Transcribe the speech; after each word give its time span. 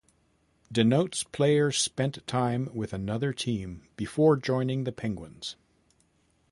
Denotes 0.71 1.21
player 1.23 1.71
spent 1.71 2.25
time 2.25 2.71
with 2.73 2.91
another 2.91 3.31
team 3.33 3.83
before 3.97 4.35
joining 4.35 4.83
the 4.83 4.91
Penguins. 4.91 5.57